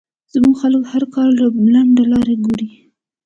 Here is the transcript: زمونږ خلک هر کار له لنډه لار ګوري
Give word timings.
زمونږ 0.33 0.55
خلک 0.61 0.83
هر 0.93 1.03
کار 1.13 1.27
له 1.39 1.45
لنډه 1.73 2.03
لار 2.11 2.27
ګوري 2.45 2.69